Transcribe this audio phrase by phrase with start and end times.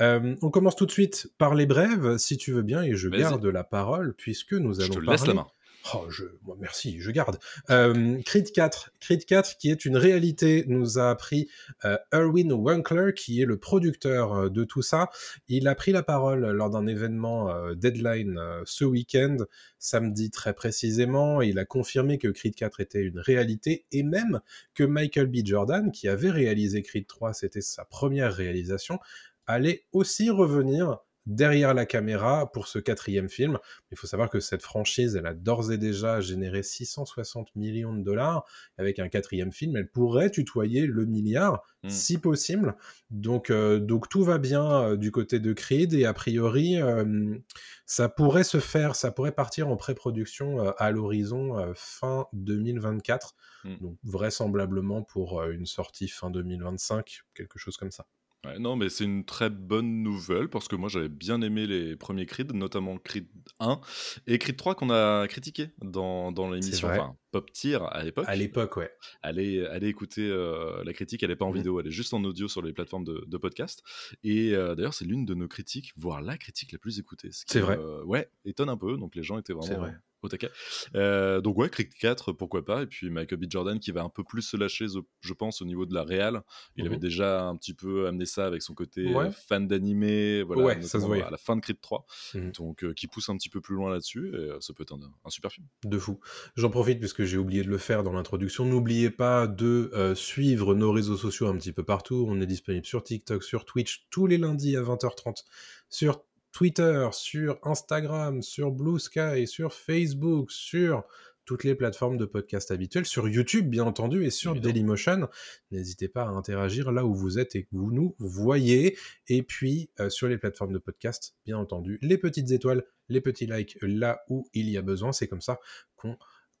[0.00, 3.08] Euh, on commence tout de suite par les brèves, si tu veux bien, et je
[3.08, 5.10] garde la parole puisque nous Je allons te parler.
[5.12, 5.46] laisse la main.
[5.92, 6.24] Oh, je...
[6.44, 7.38] moi, merci, je garde.
[7.68, 11.50] Euh, Creed 4, Creed 4 qui est une réalité, nous a appris
[11.84, 15.10] euh, Erwin Winkler, qui est le producteur euh, de tout ça.
[15.48, 19.36] Il a pris la parole lors d'un événement euh, Deadline ce week-end,
[19.78, 21.42] samedi très précisément.
[21.42, 24.40] Il a confirmé que Creed 4 était une réalité et même
[24.72, 25.44] que Michael B.
[25.44, 28.98] Jordan, qui avait réalisé Creed 3, c'était sa première réalisation,
[29.46, 33.58] allait aussi revenir derrière la caméra pour ce quatrième film.
[33.90, 38.02] Il faut savoir que cette franchise, elle a d'ores et déjà généré 660 millions de
[38.02, 38.44] dollars.
[38.76, 41.90] Avec un quatrième film, elle pourrait tutoyer le milliard, Mm.
[41.90, 42.76] si possible.
[43.10, 47.36] Donc, euh, donc tout va bien euh, du côté de Creed et a priori, euh,
[47.84, 53.34] ça pourrait se faire, ça pourrait partir en pré-production à l'horizon fin 2024.
[53.64, 53.76] Mm.
[53.80, 58.06] Donc vraisemblablement pour une sortie fin 2025, quelque chose comme ça.
[58.44, 61.96] Ouais, non, mais c'est une très bonne nouvelle parce que moi j'avais bien aimé les
[61.96, 63.26] premiers Creed, notamment Creed
[63.60, 63.80] 1
[64.26, 68.26] et Creed 3 qu'on a critiqué dans, dans l'émission, enfin Pop Tier à l'époque.
[68.28, 68.90] À l'époque, ouais.
[69.22, 71.56] Allez, allez écouter euh, la critique, elle n'est pas en Mhm.
[71.56, 73.82] vidéo, elle est juste en audio sur les plateformes de, de podcast.
[74.22, 77.30] Et euh, d'ailleurs, c'est l'une de nos critiques, voire la critique la plus écoutée.
[77.32, 77.78] ce C'est vrai.
[77.78, 79.96] euh, ouais, étonne un peu, donc les gens étaient C'est vraiment vrai.
[80.24, 80.50] Au taquet.
[80.94, 82.82] Euh, donc ouais, Creed 4, pourquoi pas.
[82.82, 83.44] Et puis Michael B.
[83.48, 84.86] Jordan qui va un peu plus se lâcher,
[85.20, 86.42] je pense, au niveau de la réal.
[86.76, 86.90] Il Mhm.
[86.90, 89.26] avait déjà un petit peu amené ça avec son côté Ouais.
[89.26, 91.22] euh, fan d'animé, voilà, Ouais, ça se voyait.
[91.22, 92.06] à la fin de Creed 3.
[92.34, 92.52] Mhm.
[92.52, 94.30] Donc euh, qui pousse un petit peu plus loin là-dessus.
[94.32, 95.66] Et euh, ça peut être un, un super film.
[95.84, 96.20] De fou.
[96.56, 98.64] J'en profite puisque j'ai oublié de le faire dans l'introduction.
[98.64, 102.26] N'oubliez pas de euh, suivre nos réseaux sociaux un petit peu partout.
[102.28, 105.44] On est disponible sur TikTok, sur Twitch tous les lundis à 20h30,
[105.88, 106.22] sur
[106.54, 111.02] Twitter, sur Instagram, sur Blue Sky, sur Facebook, sur
[111.44, 114.72] toutes les plateformes de podcast habituelles, sur YouTube bien entendu et sur Évidemment.
[114.72, 115.28] Dailymotion.
[115.72, 118.96] N'hésitez pas à interagir là où vous êtes et que vous nous voyez.
[119.26, 123.46] Et puis euh, sur les plateformes de podcast, bien entendu, les petites étoiles, les petits
[123.46, 125.10] likes là où il y a besoin.
[125.10, 125.58] C'est comme ça
[125.96, 126.16] qu'on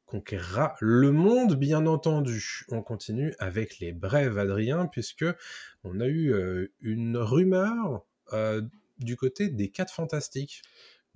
[0.06, 2.64] conquérera le monde, bien entendu.
[2.68, 5.24] On continue avec les brèves, Adrien, puisque
[5.84, 8.60] on a eu euh, une rumeur euh,
[8.98, 10.62] du côté des 4 fantastiques.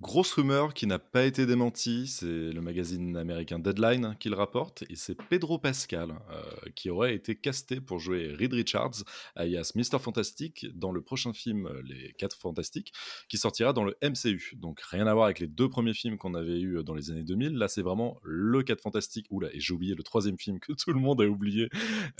[0.01, 4.83] Grosse rumeur qui n'a pas été démentie, c'est le magazine américain Deadline qui le rapporte,
[4.89, 9.03] et c'est Pedro Pascal euh, qui aurait été casté pour jouer Reed Richards,
[9.35, 9.99] alias Mr.
[9.99, 12.93] Fantastic, dans le prochain film Les 4 Fantastiques,
[13.27, 14.53] qui sortira dans le MCU.
[14.55, 17.23] Donc rien à voir avec les deux premiers films qu'on avait eu dans les années
[17.23, 20.71] 2000, là c'est vraiment le 4 Fantastiques, oula, et j'ai oublié le troisième film que
[20.71, 21.67] tout le monde a oublié,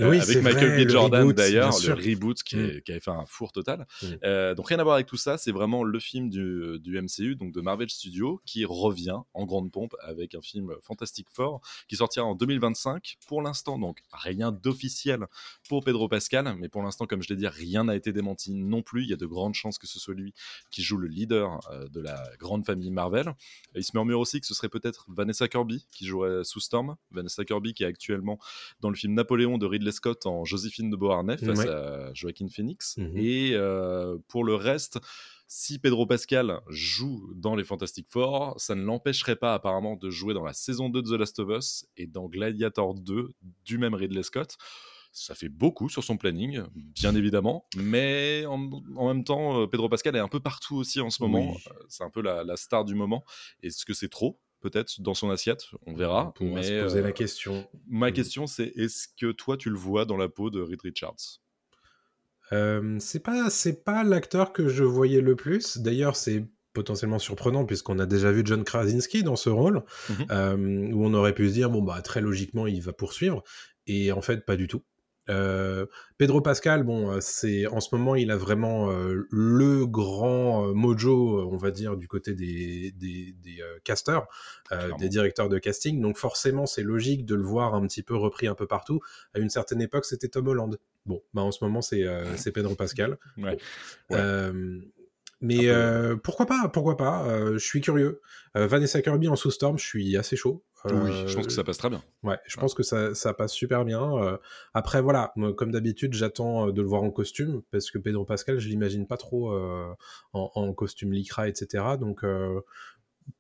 [0.02, 0.90] euh, Oui, avec Michael vrai, B.
[0.90, 2.60] Jordan d'ailleurs, le reboot qui, Mm.
[2.60, 3.88] est- qui avait fait un four total.
[4.04, 4.06] Mm.
[4.26, 7.36] Euh, donc rien à voir avec tout ça, c'est vraiment le film du, du MCU,
[7.38, 11.98] donc de Marvel Studios, qui revient en grande pompe avec un film Fantastic Four qui
[11.98, 13.18] sortira en 2025.
[13.28, 15.28] Pour l'instant, donc rien d'officiel
[15.68, 18.82] pour Pedro Pascal, mais pour l'instant, comme je l'ai dit, rien n'a été démenti non
[18.82, 19.04] plus.
[19.04, 20.34] Il y a de grandes chances que ce soit lui
[20.72, 23.28] qui joue le leader euh, de la grande famille Marvel.
[23.76, 26.96] Et il se murmure aussi que ce serait peut-être Vanessa Kirby qui jouerait sous Storm.
[27.12, 28.40] Vanessa Kirby qui est actuellement
[28.80, 31.70] dans le film Napoléon de Ridley Scott en Joséphine de Beauharnais face Ouais.
[31.70, 32.98] à Joaquin Phoenix.
[32.98, 33.12] Mhm.
[33.16, 35.00] Et euh, pour le reste,
[35.52, 40.36] si Pedro Pascal joue dans les Fantastic Four, ça ne l'empêcherait pas apparemment de jouer
[40.36, 43.30] dans la saison 2 de The Last of Us et dans Gladiator 2
[43.66, 44.58] du même Ridley Scott.
[45.12, 49.90] Ça fait beaucoup sur son planning, bien évidemment, mais en, en même temps, euh, Pedro
[49.90, 51.52] Pascal est un peu partout aussi en ce moment.
[51.52, 51.58] Oui.
[51.72, 53.24] Euh, C'est un peu la, la star du moment.
[53.64, 56.28] Est-ce que c'est trop Peut-être dans son assiette, on verra.
[56.28, 57.68] On pourra mais se poser euh, la question.
[57.88, 58.14] ma Mm.
[58.14, 61.40] question, c'est est-ce que toi, tu le vois dans la peau de Reed Richards?
[62.52, 65.78] Euh, c'est pas c'est pas l'acteur que je voyais le plus.
[65.78, 70.26] D'ailleurs, c'est potentiellement surprenant puisqu'on a déjà vu John Krasinski dans ce rôle Mhm.
[70.32, 73.44] euh, où on aurait pu se dire bon bah très logiquement il va poursuivre
[73.88, 74.84] et en fait pas du tout.
[75.30, 75.86] Euh,
[76.18, 80.74] Pedro Pascal, bon, euh, c'est en ce moment il a vraiment euh, le grand euh,
[80.74, 84.28] mojo, on va dire, du côté des des, des casteurs,
[85.00, 86.02] des directeurs de casting.
[86.02, 89.00] Donc forcément c'est logique de le voir un petit peu repris un peu partout.
[89.34, 90.78] À une certaine époque c'était Tom Holland.
[91.06, 92.04] Bon, bah en ce moment c'est
[92.54, 93.18] Pedro Pascal.
[93.38, 93.58] Ouais.
[94.10, 94.52] Ouais.
[95.42, 98.22] Mais euh, pourquoi pas Pourquoi pas Je suis curieux.
[98.56, 100.64] Vanessa Kirby en sous-storm, je suis assez chaud.
[100.86, 102.02] Oui, je pense que ça passe très bien.
[102.24, 104.40] Ouais, je pense que ça, ça, passe super bien.
[104.74, 108.68] après, voilà, comme d'habitude, j'attends de le voir en costume parce que Pedro Pascal, je
[108.70, 109.96] l'imagine pas trop en,
[110.34, 111.84] en, costume lycra, etc.
[112.00, 112.24] Donc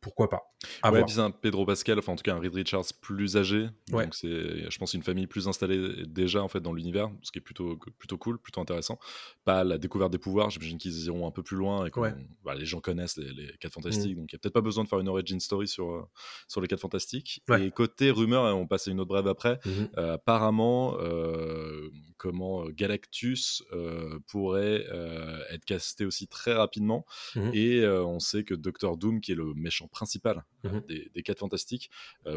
[0.01, 0.53] pourquoi pas.
[0.91, 3.67] ouais, puis un Pedro Pascal, enfin en tout cas un Reed Richards plus âgé.
[3.89, 7.39] Donc c'est, je pense, une famille plus installée déjà en fait dans l'univers, ce qui
[7.39, 8.99] est plutôt plutôt cool, plutôt intéressant.
[9.45, 11.99] Pas la découverte des pouvoirs, j'imagine qu'ils iront un peu plus loin et que
[12.43, 14.19] bah, les gens connaissent les, les 4 fantastiques, mm.
[14.19, 16.03] donc il y a peut-être pas besoin de faire une origin story sur euh,
[16.47, 17.43] sur les 4 fantastiques.
[17.59, 19.55] Et côté rumeur, on passe à une autre brève après.
[19.65, 19.89] Mm-hmm.
[19.97, 21.89] Euh, apparemment, euh,
[22.19, 23.63] comment Galactus
[24.27, 24.85] pourrait
[25.49, 27.05] être casté aussi très rapidement,
[27.35, 27.55] mm-hmm.
[27.55, 30.81] et on sait que Doctor Doom, qui est le méchant principal euh, mhm.
[30.87, 31.89] des, des 4 fantastiques,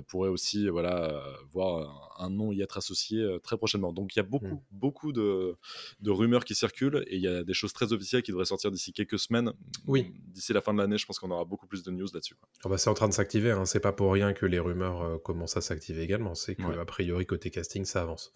[0.09, 3.93] pourrait aussi voilà, voir un, nom y être associé très prochainement.
[3.93, 4.61] Donc il y a beaucoup, mhm.
[4.71, 5.57] beaucoup de,
[6.01, 8.71] de, rumeurs qui circulent et il y a des choses très officielles qui devraient sortir
[8.71, 9.53] d'ici quelques semaines.
[9.87, 10.13] Oui.
[10.29, 12.37] D'ici la fin de l'année, je pense qu'on aura beaucoup plus de news là-dessus.
[12.65, 13.65] Oh bah c'est en train de s'activer, hein.
[13.65, 17.27] c'est pas pour rien que les rumeurs commencent à s'activer également, c'est que a priori
[17.27, 18.33] côté casting ça avance.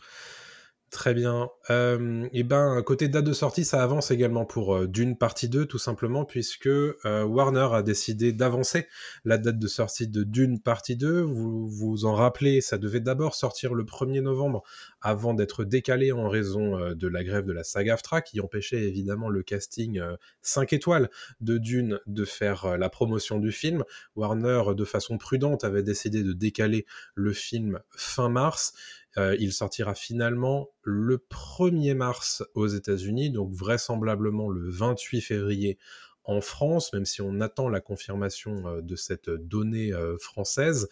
[0.92, 1.50] Très bien.
[1.68, 5.66] Euh, et ben, côté date de sortie, ça avance également pour euh, Dune partie 2,
[5.66, 8.86] tout simplement, puisque euh, Warner a décidé d'avancer
[9.24, 11.22] la date de sortie de Dune partie 2.
[11.22, 14.62] Vous vous en rappelez, ça devait d'abord sortir le 1er novembre
[15.00, 19.42] avant d'être décalé en raison de la grève de la SAG-AFTRA, qui empêchait évidemment le
[19.42, 20.00] casting
[20.42, 21.10] 5 étoiles
[21.40, 23.84] de Dune de faire la promotion du film.
[24.14, 28.72] Warner, de façon prudente, avait décidé de décaler le film fin mars.
[29.18, 35.78] Euh, il sortira finalement le 1er mars aux États-Unis, donc vraisemblablement le 28 février
[36.24, 40.88] en France, même si on attend la confirmation euh, de cette donnée euh, française.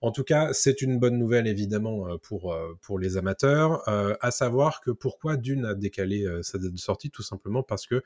[0.00, 4.90] En tout cas, c'est une bonne nouvelle évidemment pour, pour les amateurs, à savoir que
[4.90, 8.02] pourquoi Dune a décalé sa date de sortie, tout simplement parce que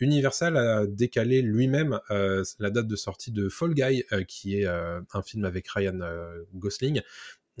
[0.00, 5.44] Universal a décalé lui-même la date de sortie de Fall Guy, qui est un film
[5.44, 6.00] avec Ryan
[6.56, 7.00] Gosling,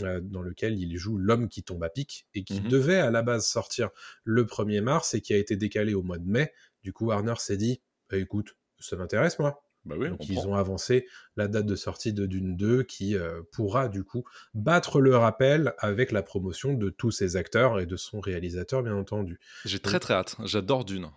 [0.02, 3.10] euh, dans lequel il joue l'homme qui tombe à pic et qui mmh devait à
[3.10, 3.90] la base sortir
[4.24, 6.52] le 1er mars et qui a été décalé au mois de mai.
[6.82, 7.80] Du coup, Warner s'est dit
[8.10, 9.62] bah, écoute, ça m'intéresse moi.
[9.86, 11.06] Bah oui, Donc ils ont avancé
[11.36, 15.72] la date de sortie de Dune 2 qui euh, pourra du coup battre le rappel
[15.78, 19.40] avec la promotion de tous ses acteurs et de son réalisateur bien entendu.
[19.64, 21.08] J'ai très très hâte, j'adore Dune.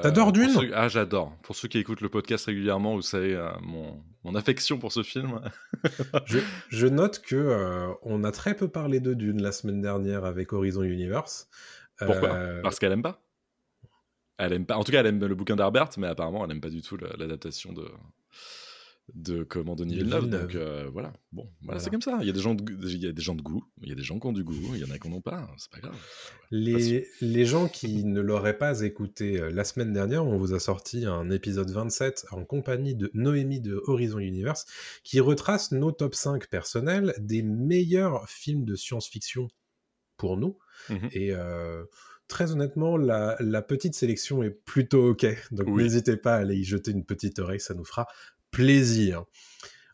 [0.00, 1.36] T'adores euh, Dune Ah, j'adore.
[1.42, 5.02] Pour ceux qui écoutent le podcast régulièrement, vous savez euh, mon, mon, affection pour ce
[5.02, 5.40] film.
[6.26, 10.24] je, je, note que euh, on a très peu parlé de Dune la semaine dernière
[10.24, 11.48] avec Horizon Universe.
[11.98, 12.36] Pourquoi?
[12.62, 13.20] Parce qu'elle aime pas?
[14.38, 14.76] Elle aime pas.
[14.76, 16.96] En tout cas, elle aime le bouquin d'Herbert, mais apparemment, elle aime pas du tout
[16.96, 17.86] l'adaptation de
[19.14, 20.28] de comment Denis Villeneuve.
[20.28, 22.18] Donc euh, voilà, bon, voilà, c'est comme ça.
[22.20, 23.92] Il y a des gens de, il y a des gens de goût, il y
[23.92, 25.50] a des gens qui ont du goût, il y en a qui n'en ont pas.
[25.58, 25.96] C'est pas grave.
[26.50, 30.60] Les, les gens qui ne l'auraient pas écouté euh, la semaine dernière, on vous a
[30.60, 34.66] sorti un épisode 27 en compagnie de Noémie de Horizon Universe
[35.04, 39.48] qui retrace nos top 5 personnels des meilleurs films de science-fiction
[40.16, 40.58] pour nous.
[40.88, 41.84] Mmh Et euh,
[42.28, 45.26] très honnêtement, la, la, petite sélection est plutôt ok.
[45.50, 48.06] Donc n'hésitez pas à aller y jeter une petite oreille, ça nous fera
[48.52, 49.24] plaisir.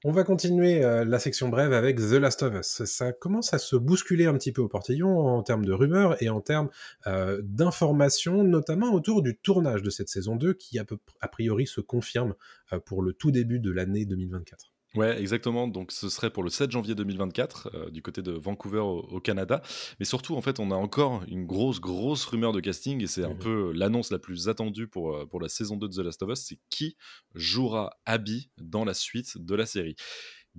[0.04, 2.84] On va continuer euh, la section brève avec The Last of Us.
[2.84, 6.28] Ça commence à se bousculer un petit peu au portillon en termes de rumeurs et
[6.28, 6.68] en termes
[7.06, 10.84] euh, d'informations, notamment autour du tournage de cette saison 2 qui a,
[11.28, 12.34] priori se confirme
[12.72, 14.72] euh, pour le tout début de l'année 2024.
[14.94, 15.68] Ouais, exactement.
[15.68, 19.60] Donc, ce serait pour le 7 janvier 2024, euh, du côté de Vancouver au, Canada.
[19.98, 23.24] Mais surtout, en fait, on a encore une grosse, grosse rumeur de casting, et c'est
[23.24, 25.98] un mmh peu l'annonce la plus attendue pour, euh, pour la saison 2 de The
[25.98, 26.96] Last of Us, c'est qui
[27.34, 29.96] jouera Abby dans la suite de la série.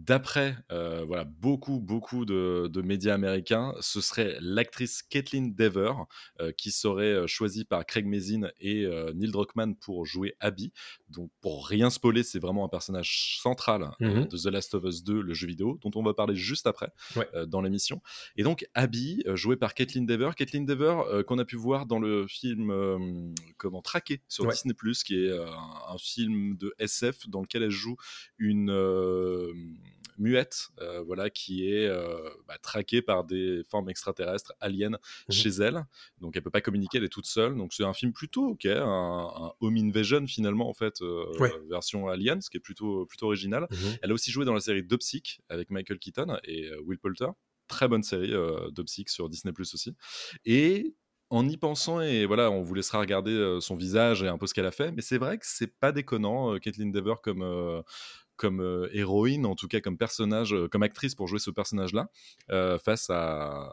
[0.06, 5.91] D'après euh, voilà, beaucoup, beaucoup de, médias américains, ce serait l'actrice Caitlin Dever
[6.39, 10.72] euh, qui serait euh, choisie par Craig Mazin et Neil Druckmann pour jouer Abby.
[11.10, 15.03] Donc, pour rien spoiler, c'est vraiment un personnage central mmh de The Last of Us
[15.03, 16.91] 2, le jeu vidéo, dont on va parler juste après
[17.48, 18.01] dans l'émission.
[18.38, 20.32] Et donc, Abby, jouée par Caitlin Dever.
[20.38, 24.74] Caitlin Dever, qu'on a pu voir dans le film Comment Traquer sur Disney,
[25.06, 27.98] qui est un, film de SF dans lequel elle joue
[28.38, 28.70] une
[30.19, 35.49] muette, euh, voilà, qui est euh, bah, traquée par des formes extraterrestres aliens mmh chez
[35.49, 35.85] elle.
[36.19, 37.55] Donc elle peut pas communiquer, elle est toute seule.
[37.55, 41.25] Donc c'est un film plutôt ok, un, un home invasion finalement en fait, euh,
[41.69, 43.67] version alien, ce qui est plutôt plutôt original.
[43.71, 47.27] Mmh elle a aussi joué dans la série Dopsic avec Michael Keaton et Will Poulter.
[47.67, 48.33] Très bonne série
[48.71, 49.95] Dopsic sur Disney Plus aussi.
[50.45, 50.95] Et
[51.29, 54.53] en y pensant, et voilà, on vous laissera regarder son visage et un peu ce
[54.53, 57.43] qu'elle a fait, mais c'est vrai que c'est pas déconnant, Kathleen Dever comme,
[58.39, 62.10] comme euh, héroïne, en tout cas comme personnage, euh, comme actrice pour jouer ce personnage-là,
[62.50, 63.69] euh, face à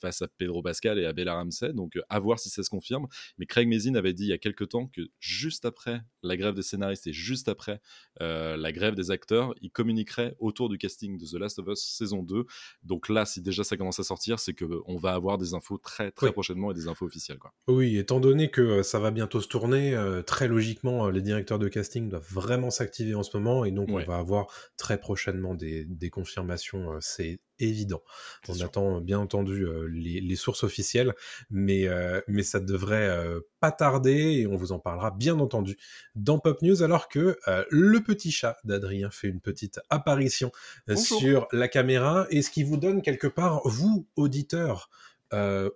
[0.00, 1.72] face à Pedro Pascal et à Bella Ramsey.
[1.72, 3.06] Donc à voir si ça se confirme.
[3.38, 6.54] Mais Craig Mazin avait dit il y a quelques temps que juste après la grève
[6.54, 7.80] des scénaristes et juste après
[8.18, 12.22] la grève des acteurs, il communiquerait autour du casting de The Last of Us saison
[12.22, 12.44] 2.
[12.82, 16.10] Donc là, si déjà ça commence à sortir, c'est qu'on va avoir des infos très
[16.10, 17.38] très prochainement et des infos officielles.
[17.38, 17.52] Quoi.
[17.68, 22.08] Oui, étant donné que ça va bientôt se tourner, très logiquement, les directeurs de casting
[22.08, 26.10] doivent vraiment s'activer en ce moment et donc on va avoir très prochainement des, des
[26.10, 26.96] confirmations.
[27.00, 28.02] c'est évident.
[28.48, 31.14] On attend bien entendu les, sources officielles,
[31.50, 31.88] mais,
[32.28, 33.26] mais ça devrait
[33.60, 35.76] pas tarder et on vous en parlera bien entendu
[36.14, 37.38] dans Pop News alors que
[37.70, 40.50] le petit chat d'Adrien fait une petite apparition
[40.96, 44.88] sur la caméra et ce qui vous donne quelque part, vous, auditeurs,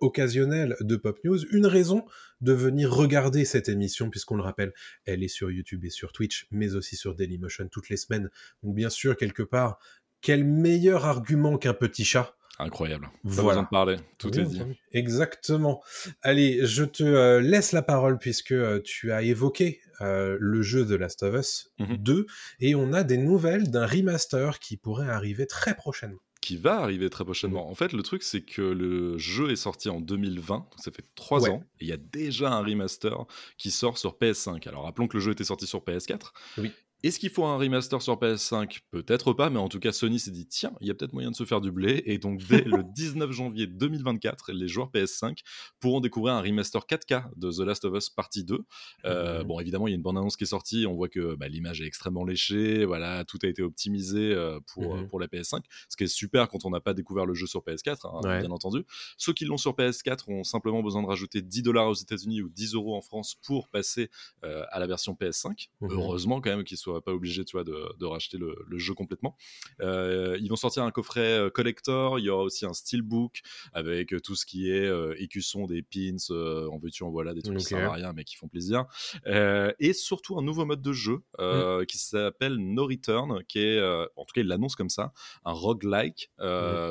[0.00, 2.04] occasionnels de Pop News, une raison
[2.40, 4.72] de venir regarder cette émission, puisqu'on le rappelle,
[5.06, 8.30] elle est sur YouTube et sur Twitch, mais aussi sur Dailymotion toutes les semaines.
[8.62, 9.78] Donc bien sûr, quelque part,
[10.24, 13.10] quel meilleur argument qu'un petit chat Incroyable.
[13.24, 13.62] Voilà.
[13.62, 13.96] de parler.
[14.16, 14.62] Tout est dit.
[14.92, 15.82] Exactement.
[16.22, 20.86] Allez, je te euh, laisse la parole puisque euh, tu as évoqué euh, le jeu
[20.86, 22.26] The Last of Us 2 mhm.
[22.60, 26.20] et on a des nouvelles d'un remaster qui pourrait arriver très prochainement.
[26.40, 27.68] Qui va arriver très prochainement.
[27.68, 31.04] En fait, le truc, c'est que le jeu est sorti en 2020, donc ça fait
[31.14, 33.24] trois ans, et il y a déjà un remaster
[33.56, 34.68] qui sort sur PS5.
[34.68, 36.32] Alors, rappelons que le jeu était sorti sur PS4.
[36.58, 36.70] Oui.
[37.04, 40.30] Est-ce qu'il faut un remaster sur PS5 Peut-être pas, mais en tout cas, Sony s'est
[40.30, 42.02] dit tiens, il y a peut-être moyen de se faire du blé.
[42.06, 45.36] Et donc, dès le 19 janvier 2024, les joueurs PS5
[45.80, 48.58] pourront découvrir un remaster 4K de The Last of Us Partie 2.
[49.04, 49.46] Euh, mmh.
[49.46, 50.86] Bon, évidemment, il y a une bande-annonce qui est sortie.
[50.86, 52.86] On voit que bah, l'image est extrêmement léchée.
[52.86, 55.08] Voilà, tout a été optimisé euh, pour, mmh.
[55.08, 55.60] pour la PS5.
[55.90, 58.50] Ce qui est super quand on n'a pas découvert le jeu sur PS4, hein, bien
[58.50, 58.82] entendu.
[59.18, 62.48] Ceux qui l'ont sur PS4 ont simplement besoin de rajouter 10 dollars aux États-Unis ou
[62.48, 64.08] 10 euros en France pour passer
[64.42, 65.68] euh, à la version PS5.
[65.82, 65.88] Mmh.
[65.90, 69.36] Heureusement, quand même, qu'ils soient pas obligé, tu vois, de, racheter le, jeu complètement.
[69.80, 72.18] Euh, ils vont sortir un coffret euh, collector.
[72.18, 76.16] Il y aura aussi un steelbook avec euh, tout ce qui est écusson, des pins,
[76.30, 78.84] en veux-tu, en voilà, des trucs qui servent à rien mais qui font plaisir.
[79.26, 81.86] et surtout un nouveau mode de jeu mmh.
[81.86, 83.82] qui s'appelle No Return, qui est,
[84.16, 85.12] en tout cas, il l'annonce comme ça,
[85.44, 86.30] un roguelike.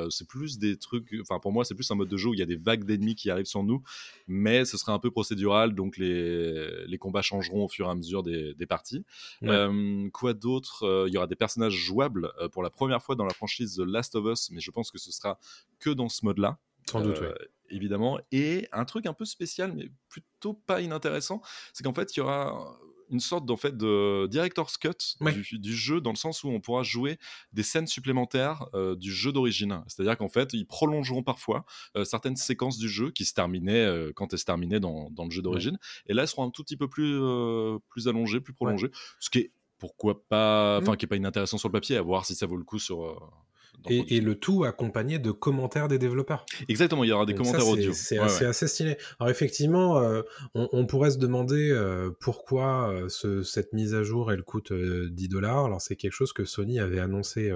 [0.09, 2.39] C'est plus des trucs, enfin, pour moi, c'est plus un mode de jeu où il
[2.39, 3.83] y a des vagues d'ennemis qui arrivent sur nous,
[4.27, 7.95] mais ce serait un peu procédural, donc les, les combats changeront au fur et à
[7.95, 9.05] mesure des, des parties.
[10.11, 13.25] Quoi d'autre euh, Il y aura des personnages jouables euh, pour la première fois dans
[13.25, 15.39] la franchise The Last of Us, mais je pense que ce sera
[15.79, 16.57] que dans ce mode-là.
[16.89, 17.33] Sans doute, euh,
[17.69, 18.19] Évidemment.
[18.31, 21.41] Et un truc un peu spécial, mais plutôt pas inintéressant,
[21.73, 22.77] c'est qu'en fait, il y aura
[23.09, 24.89] une sorte d'en fait de director's cut
[25.21, 27.17] du, jeu dans le sens où on pourra jouer
[27.51, 28.65] des scènes supplémentaires
[28.97, 29.83] du jeu d'origine.
[29.87, 31.65] C'est-à-dire qu'en fait, ils prolongeront parfois
[32.05, 35.41] certaines séquences du jeu qui se terminaient quand elles se terminaient dans, dans le jeu
[35.41, 35.77] d'origine.
[36.07, 37.19] Et là, elles seront un tout petit peu plus,
[37.87, 38.89] plus allongées, plus prolongées.
[39.19, 39.51] Ce qui est
[39.83, 40.95] pourquoi pas, enfin, mmh.
[40.95, 43.03] qui est pas inintéressant sur le papier, à voir si ça vaut le coup sur.
[43.03, 43.15] Euh,
[43.89, 46.45] et, le tout accompagné de commentaires des développeurs.
[46.69, 47.91] Exactement, il y aura des commentaires audio.
[47.91, 48.95] C'est assez, stylé.
[49.19, 50.21] Alors effectivement, euh,
[50.55, 55.65] on, pourrait se demander euh, pourquoi cette mise à jour elle coûte 10 dollars.
[55.65, 57.51] Alors c'est quelque chose que Sony avait annoncé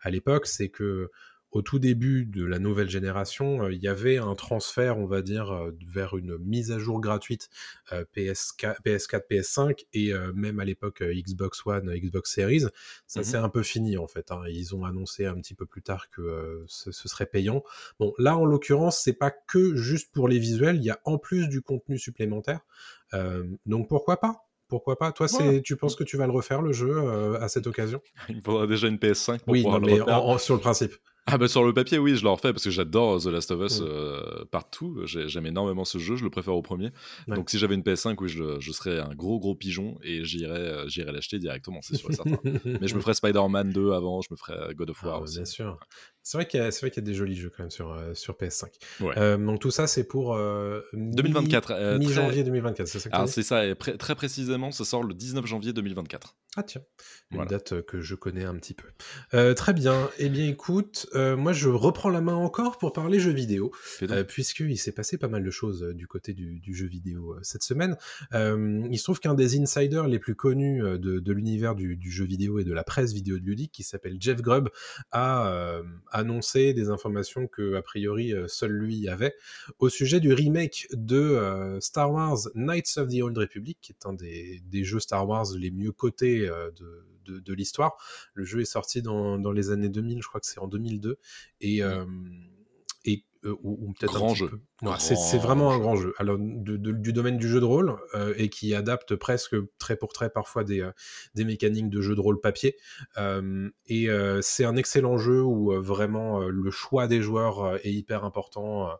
[0.00, 1.08] à l'époque, c'est que
[1.52, 5.22] au tout début de la nouvelle génération, euh, il y avait un transfert, on va
[5.22, 7.48] dire, euh, vers une mise à jour gratuite
[7.90, 12.64] PS4, PS4 PS5 et euh, même à l'époque Xbox One, Xbox Series.
[13.06, 14.30] Ça, c'est un peu fini en fait.
[14.30, 14.42] Hein.
[14.48, 17.64] Ils ont annoncé un petit peu plus tard que ce, serait payant.
[17.98, 20.76] Bon, là en l'occurrence, c'est pas que juste pour les visuels.
[20.76, 22.60] Il y a en plus du contenu supplémentaire.
[23.66, 24.46] donc pourquoi pas?
[24.68, 25.10] Pourquoi pas?
[25.10, 25.26] Toi,
[25.64, 28.00] tu penses que tu vas le refaire le jeu à cette occasion?
[28.28, 30.94] Il me faudra déjà une PS5 pour oui, pouvoir le mais sur le principe.
[31.32, 33.60] Ah bah sur le papier oui je le refais parce que j'adore The Last of
[33.60, 35.00] Us euh, partout.
[35.04, 36.90] J'aime énormément ce jeu je le préfère au premier.
[37.28, 40.88] Donc si j'avais une PS5 oui je, serais un gros gros pigeon et j'irais euh,
[40.88, 42.38] j'irais l'acheter directement c'est sûr et certain.
[42.80, 45.36] Mais je me ferais Spider-Man 2 avant je me ferais God of War ah, aussi.
[45.36, 45.78] bien sûr.
[46.22, 49.36] C'est vrai qu'il y, y, a des jolis jeux quand même sur, euh, sur PS5
[49.44, 50.36] donc tout ça c'est pour
[50.92, 55.72] 2024 mi-janvier 2024 c'est ça c'est ça et très précisément ça sort le 19 janvier
[55.72, 56.82] 2024 ah tiens.
[57.30, 58.88] Une date que je connais un petit peu.
[59.54, 60.10] Très bien.
[60.18, 63.72] Eh bien écoute euh, moi je reprends la main encore pour parler jeux vidéo,
[64.02, 67.62] euh, puisqu'il s'est passé pas mal de choses euh, du côté du, jeu vidéo cette
[67.62, 67.96] semaine.
[68.32, 72.64] il se trouve qu'un des insiders les plus connus de, l'univers du, jeu vidéo et
[72.64, 74.68] de la presse vidéo ludique, qui s'appelle Jeff Grubb,
[75.10, 79.34] a annoncé des informations que a priori seul lui avait
[79.78, 84.12] au sujet du remake de Star Wars Knights of the Old Republic, qui est un
[84.12, 87.96] des, des jeux Star Wars les mieux cotés de de, l'histoire.
[88.34, 91.18] Le jeu est sorti dans, les années 2000, je crois que c'est en 2002.
[91.60, 91.82] Et, et
[93.46, 94.50] euh, ou, peut-être grand jeu.
[94.98, 96.12] c'est vraiment un grand jeu.
[96.18, 100.28] Alors du domaine du jeu de rôle euh, et qui adapte presque trait pour trait
[100.28, 100.92] parfois des, euh,
[101.34, 102.76] des mécaniques de jeu de rôle papier.
[103.86, 104.08] et
[104.42, 108.90] c'est un excellent jeu où vraiment le choix des joueurs est hyper important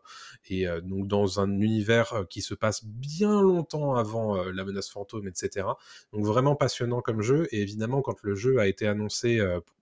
[0.49, 5.67] et donc dans un univers qui se passe bien longtemps avant la menace fantôme, etc.
[6.13, 9.39] Donc vraiment passionnant comme jeu et évidemment quand le jeu a été annoncé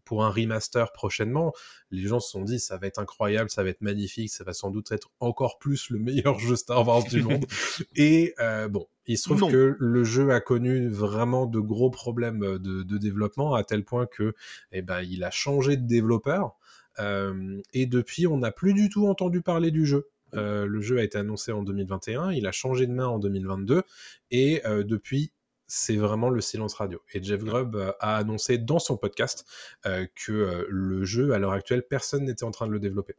[0.09, 1.53] pour un remaster prochainement,
[1.91, 4.53] les gens se sont dit ça va être incroyable, ça va être magnifique, ça va
[4.53, 7.45] sans doute être encore plus le meilleur jeu Star Wars du monde.
[7.95, 12.57] Et euh, bon, il se trouve que le jeu a connu vraiment de gros problèmes
[12.57, 14.33] de, développement à tel point que,
[14.71, 16.55] eh ben, il a changé de développeur.
[16.97, 20.09] Euh, et depuis, on n'a plus du tout entendu parler du jeu.
[20.33, 23.83] Euh, le jeu a été annoncé en 2021, il a changé de main en 2022,
[24.31, 25.31] et depuis,
[25.69, 26.99] c'est vraiment le silence radio.
[27.13, 29.45] Et Jeff Grubb euh, a annoncé dans son podcast
[29.85, 33.15] euh, que euh, le jeu, à l'heure actuelle, personne n'était en train de le développer.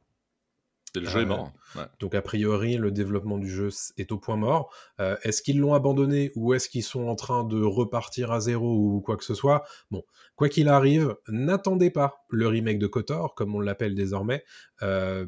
[0.96, 1.52] le jeu est mort.
[2.00, 4.74] Donc a priori, le développement du jeu est au point mort.
[4.98, 9.00] est-ce qu'ils l'ont abandonné ou est-ce qu'ils sont en train de repartir à zéro ou
[9.00, 9.62] quoi que ce soit?
[9.92, 10.02] Bon,
[10.34, 14.44] quoi qu'il arrive, n'attendez pas le remake de Kotor, comme on l'appelle désormais,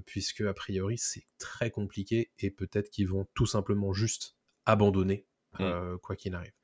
[0.04, 4.34] puisque a priori c'est très compliqué et peut-être qu'ils vont tout simplement juste
[4.66, 5.26] abandonner,
[5.60, 5.98] mmh.
[6.02, 6.54] quoi qu'il arrive.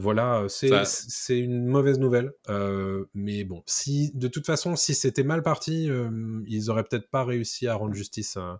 [0.00, 2.32] Voilà, c'est une mauvaise nouvelle.
[2.48, 7.10] Euh, mais bon, si de toute façon, si c'était mal parti, euh, ils auraient peut-être
[7.10, 8.54] pas réussi à rendre justice euh,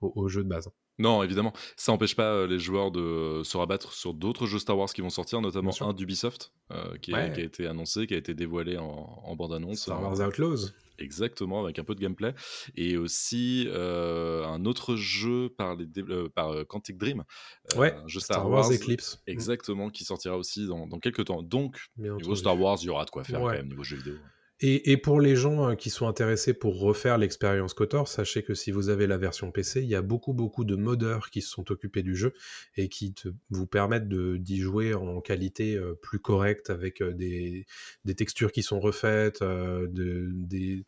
[0.00, 0.70] au, jeu de base.
[0.98, 4.92] Non, évidemment, ça n'empêche pas les joueurs de se rabattre sur d'autres jeux Star Wars
[4.92, 6.52] qui vont sortir, notamment un d'Ubisoft
[7.00, 9.82] qui, qui, a été annoncé, qui a été dévoilé en, en bande-annonce.
[9.82, 10.72] Star Wars Outlaws.
[10.98, 12.34] Exactement, avec un peu de gameplay.
[12.76, 17.24] Et aussi euh, un autre jeu par, les euh, par euh, Quantic Dream.
[17.76, 19.22] ouais, Star, Wars, Eclipse.
[19.26, 21.42] Exactement, qui sortira aussi dans, dans quelques temps.
[21.42, 24.14] Donc, niveau Star Wars, il y aura de quoi faire quand même niveau jeu vidéo.
[24.60, 28.72] Et, pour les gens euh, qui sont intéressés pour refaire l'expérience KOTOR, sachez que si
[28.72, 31.70] vous avez la version PC, il y a beaucoup beaucoup de modeurs qui se sont
[31.70, 32.34] occupés du jeu
[32.76, 33.14] et qui
[33.50, 37.66] vous permettent d'y jouer en qualité euh, plus correcte avec euh, des,
[38.16, 40.84] textures qui sont refaites, des,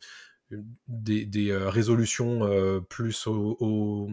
[0.89, 4.09] des, résolutions plus au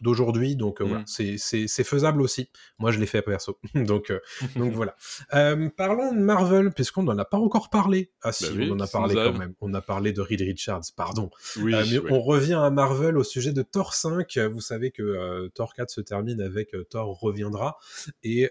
[0.00, 0.56] d'aujourd'hui.
[0.56, 1.38] Donc euh, voilà, mmh.
[1.38, 2.50] c'est faisable aussi.
[2.78, 3.58] Moi, je l'ai fait perso.
[3.74, 4.20] donc, euh,
[4.56, 4.96] donc voilà.
[5.34, 8.10] Euh, parlons de Marvel, puisqu'on n'en a pas encore parlé.
[8.22, 9.54] Ah si, bah on en a parlé quand même.
[9.60, 11.30] On a parlé de Reed Richards, pardon.
[11.62, 14.38] mais on revient à Marvel au sujet de Thor 5.
[14.38, 17.78] Vous savez que Thor 4 se termine avec Thor reviendra.
[18.22, 18.50] Et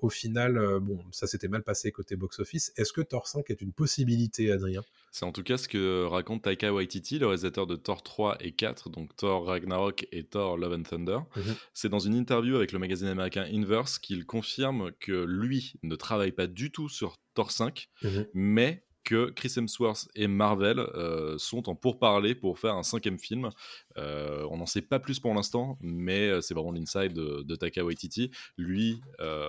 [0.00, 2.72] au final, bon, ça s'était mal passé côté box-office.
[2.76, 4.82] Est-ce que Thor 5 est une possibilité, Adrien?
[5.10, 8.52] C'est en tout cas ce que raconte Taika Waititi, le réalisateur de Thor 3 et
[8.52, 11.18] 4, donc Thor Ragnarok et Thor Love and Thunder.
[11.36, 11.54] Mhm.
[11.74, 16.32] C'est dans une interview avec le magazine américain Inverse qu'il confirme que lui ne travaille
[16.32, 18.26] pas du tout sur Thor 5, mhm.
[18.34, 23.48] mais que Chris Hemsworth et Marvel euh, sont en pourparlers pour faire un cinquième film.
[23.96, 27.56] Euh, on n'en sait pas plus pour l'instant, mais euh, c'est vraiment l'inside de, de
[27.56, 28.30] Taka Waititi.
[28.58, 29.00] Lui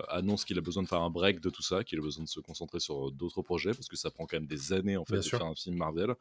[0.08, 2.30] annonce qu'il a besoin de faire un break de tout ça, qu'il a besoin de
[2.30, 5.18] se concentrer sur d'autres projets parce que ça prend quand même des années en fait
[5.18, 6.16] de faire un film Marvel.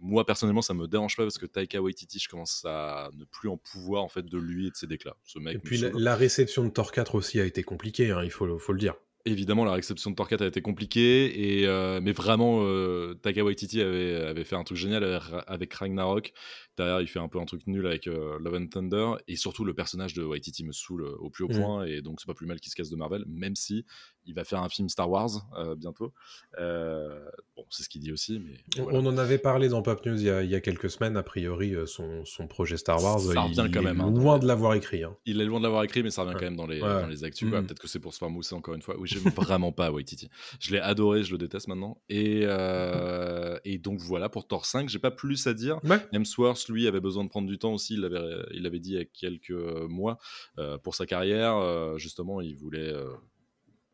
[0.00, 3.48] moi personnellement, ça me dérange pas parce que Taika Waititi, je commence à ne plus
[3.48, 5.16] en pouvoir en fait de lui et de ses déclats.
[5.24, 5.56] Ce mec.
[5.56, 8.72] Et puis la, réception de Thor 4 aussi a été compliquée, hein, il faut, faut
[8.72, 8.94] le dire
[9.28, 13.80] évidemment, la réception de 4 a été compliquée, et, euh, mais vraiment, euh, Taka Waititi
[13.80, 16.32] avait, avait, fait un truc génial avec Ragnarok.
[16.76, 19.64] Derrière, il fait un peu un truc nul avec euh, Love and Thunder, et surtout,
[19.64, 21.60] le personnage de Waititi me saoule au plus haut mm.
[21.60, 23.84] point, et donc c'est pas plus mal qu'il se casse de Marvel, même si
[24.28, 25.30] il va faire un film Star Wars
[25.76, 26.12] bientôt.
[26.56, 28.40] bon, c'est ce qu'il dit aussi.
[28.40, 31.74] Mais On en avait parlé dans Pop News il y a, quelques semaines, a priori,
[31.86, 34.10] son, son projet Star Wars, ça il, quand même, est hein.
[34.10, 35.02] loin de l'avoir écrit.
[35.02, 35.16] Hein.
[35.26, 37.24] Il est loin de l'avoir écrit, mais ça revient quand même dans les, dans les
[37.24, 37.48] actus.
[37.48, 37.66] Mm.
[37.66, 38.96] Peut-être que c'est pour se faire mousser encore une fois.
[38.98, 40.28] Oui, vraiment pas Waititi.
[40.60, 42.00] Je l'ai adoré, je le déteste maintenant.
[42.08, 45.80] Et, euh, et donc voilà pour Thor 5, j'ai pas plus à dire.
[45.84, 46.00] Ouais.
[46.12, 47.94] Hemsworth, lui, avait besoin de prendre du temps aussi.
[47.94, 50.18] Il avait, il avait dit il y a quelques mois
[50.58, 51.56] euh, pour sa carrière.
[51.56, 52.92] Euh, justement, il voulait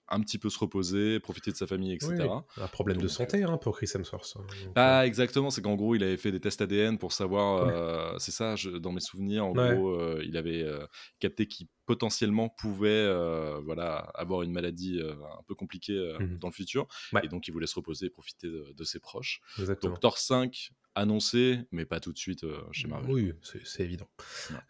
[0.09, 2.29] un petit peu se reposer, profiter de sa famille, etc.
[2.57, 4.37] Un problème de santé hein, pour Chris Hemsworth.
[4.75, 8.55] Ah, exactement, c'est qu'en gros, il avait fait des tests ADN pour savoir, c'est ça,
[8.81, 10.67] dans mes souvenirs, en gros, il avait
[11.19, 16.39] capté qu'il potentiellement pouvait euh, voilà, avoir une maladie euh, un peu compliquée euh, mmh
[16.39, 16.87] dans le futur.
[17.23, 19.41] Et donc, il voulait se reposer et profiter de, ses proches.
[19.83, 23.11] Donc, Thor 5 annoncé, mais pas tout de suite chez Marvel.
[23.11, 23.33] Oui,
[23.65, 24.09] c'est évident.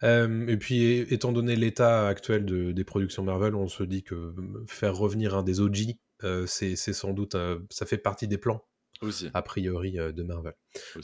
[0.02, 4.34] et puis, étant donné l'état actuel de, des productions Marvel, on se dit que
[4.66, 5.96] faire revenir un des OG,
[6.46, 7.36] c'est sans doute,
[7.70, 8.64] ça fait partie des plans
[9.32, 10.54] a priori de Marvel.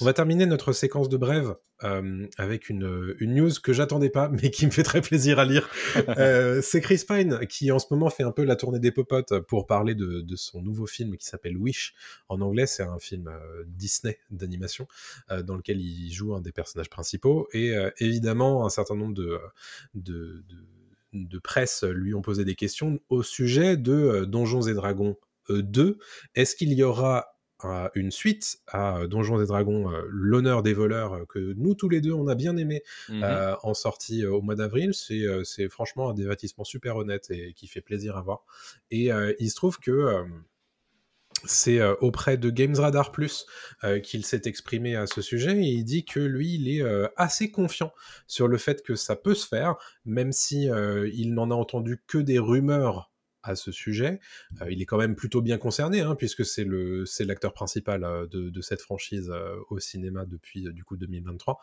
[0.01, 1.55] On va terminer notre séquence de brève
[2.37, 5.69] avec une, une, news que j'attendais pas, mais qui me fait très plaisir à lire.
[6.63, 9.67] c'est Chris Pine qui en ce moment fait un peu la tournée des popotes pour
[9.67, 11.95] parler de, de son nouveau film qui s'appelle Wish.
[12.29, 13.31] En anglais, c'est un film
[13.67, 14.87] Disney d'animation
[15.45, 17.49] dans lequel il joue un des personnages principaux.
[17.53, 19.39] Et évidemment, un certain nombre de,
[19.95, 20.57] de, de
[21.13, 25.17] de presse lui ont posé des questions au sujet de Donjons et Dragons
[25.49, 25.99] 2.
[26.35, 27.27] Est-ce qu'il y aura
[27.95, 32.27] une suite à Donjons et Dragons, l'honneur des voleurs, que nous tous les deux on
[32.29, 33.25] a bien aimé mmh
[33.63, 34.93] en sortie au mois d'avril.
[34.95, 38.45] C'est franchement un dévatissement super honnête et qui fait plaisir à voir.
[38.91, 40.25] Et il se trouve que
[41.45, 43.47] c'est auprès de Games Radar Plus
[44.03, 46.85] qu'il s'est exprimé à ce sujet et il dit que lui il est
[47.17, 47.93] assez confiant
[48.27, 50.69] sur le fait que ça peut se faire même si
[51.13, 53.10] il n'en a entendu que des rumeurs
[53.43, 54.21] à ce sujet.
[54.61, 58.05] Euh, il est quand même plutôt bien concerné, hein, puisque c'est le c'est l'acteur principal
[58.05, 61.59] euh, de, de, cette franchise euh, au cinéma depuis du coup 2023.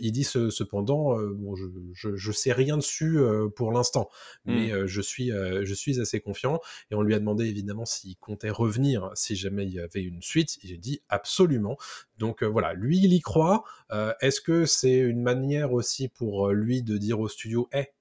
[0.00, 3.20] il dit cependant, bon, je, je, je, sais rien dessus
[3.56, 4.08] pour l'instant,
[4.44, 4.86] mais mmh.
[4.86, 6.60] je suis je suis assez confiant.
[6.90, 10.22] Et on lui a demandé évidemment s'il comptait revenir si jamais il y avait une
[10.22, 10.58] suite.
[10.62, 11.76] Il a dit absolument.
[12.18, 13.64] Donc voilà, lui il y croit.
[14.20, 17.92] Est-ce que c'est une manière aussi pour lui de dire au studio, hé,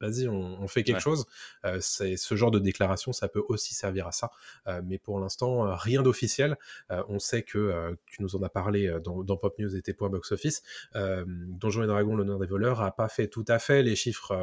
[0.00, 1.26] vas-y, on, fait quelque chose.
[1.64, 4.30] Euh, c'est ce genre de déclaration, ça peut aussi servir à ça.
[4.66, 6.56] Euh, mais pour l'instant, euh, rien d'officiel.
[6.90, 10.32] on sait que tu nous en as parlé dans, Pop News et tes points box
[10.32, 10.62] office.
[10.94, 14.34] Donjons et Dragons, l'honneur des voleurs, a pas fait tout à fait les chiffres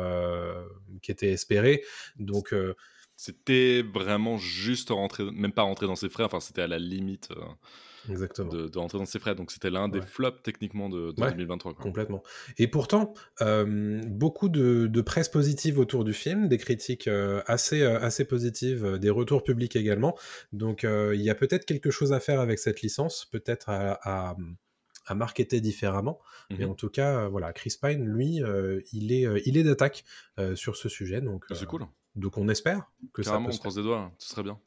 [1.02, 1.84] qui étaient espérés.
[2.18, 2.54] Donc
[3.16, 6.24] c'était vraiment juste rentrer, même pas rentrer dans ses frais.
[6.24, 7.30] Enfin, c'était à la limite.
[8.10, 8.52] Exactement.
[8.52, 9.36] De, rentrer dans ses frais.
[9.36, 11.74] Donc c'était l'un des flops techniquement de, 2023.
[11.76, 12.24] Complètement.
[12.58, 17.10] Et pourtant, beaucoup de, presse positive autour du film, des critiques
[17.48, 20.18] assez, assez positives, des retours publics également.
[20.52, 24.36] Donc il y a peut-être quelque chose à faire avec cette licence, peut-être à,
[25.06, 26.20] à marketer différemment.
[26.50, 28.42] Mais mmh en tout cas, voilà, Chris Pine, lui,
[28.92, 30.04] il est, il est d'attaque
[30.56, 31.22] sur ce sujet.
[31.22, 31.86] Donc, c'est cool.
[32.16, 34.60] Donc on espère que ça peut on croise des doigts, ce serait bien.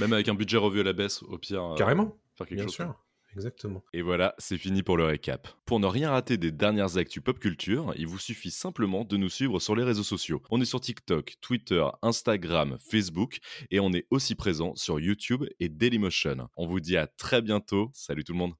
[0.00, 1.74] Même avec un budget revu à la baisse, au pire.
[1.76, 2.16] Carrément
[2.50, 2.94] bien sûr.
[3.34, 3.84] Exactement.
[3.92, 5.48] Et voilà, c'est fini pour le récap.
[5.66, 9.28] Pour ne rien rater des dernières actus pop culture, il vous suffit simplement de nous
[9.28, 10.42] suivre sur les réseaux sociaux.
[10.50, 13.38] On est sur TikTok, Twitter, Instagram, Facebook
[13.70, 16.48] et on est aussi présent sur YouTube et Dailymotion.
[16.56, 17.90] On vous dit à très bientôt.
[17.92, 18.54] Salut tout le monde.